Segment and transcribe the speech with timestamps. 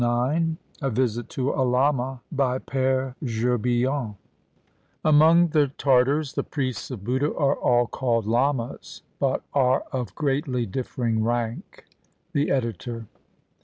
[0.01, 4.15] i68 A VISIT TO A LAMA BY PERE GERBILLON
[5.05, 10.65] [Among the Tartars the priests of Buddha are all called lamas, but are of greatly
[10.65, 11.85] differing rank.
[12.33, 13.05] The Editor.